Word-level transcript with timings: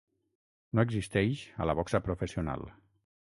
No 0.77 0.85
existeix 0.87 1.43
a 1.65 1.69
la 1.71 1.77
boxa 1.81 2.03
professional. 2.09 2.65